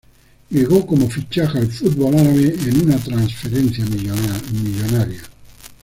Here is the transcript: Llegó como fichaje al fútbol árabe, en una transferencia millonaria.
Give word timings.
Llegó 0.49 0.83
como 0.87 1.07
fichaje 1.11 1.59
al 1.59 1.67
fútbol 1.71 2.15
árabe, 2.15 2.55
en 2.67 2.81
una 2.85 2.97
transferencia 2.97 3.85
millonaria. 3.85 5.21